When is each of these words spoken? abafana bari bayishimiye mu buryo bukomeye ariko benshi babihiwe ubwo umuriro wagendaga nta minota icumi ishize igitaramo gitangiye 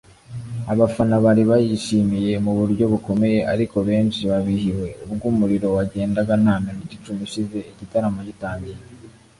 abafana 0.73 1.15
bari 1.25 1.43
bayishimiye 1.51 2.33
mu 2.45 2.51
buryo 2.59 2.83
bukomeye 2.93 3.39
ariko 3.53 3.77
benshi 3.89 4.21
babihiwe 4.31 4.87
ubwo 5.11 5.25
umuriro 5.33 5.67
wagendaga 5.77 6.33
nta 6.43 6.55
minota 6.63 6.93
icumi 6.97 7.21
ishize 7.27 7.57
igitaramo 7.71 8.21
gitangiye 8.29 8.79